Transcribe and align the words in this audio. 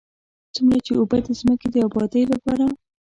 څومره 0.55 0.77
چې 0.85 0.91
اوبه 0.99 1.17
د 1.25 1.27
ځمکې 1.39 1.67
د 1.71 1.75
ابادۍ 1.87 2.23
لپاره. 2.33 2.65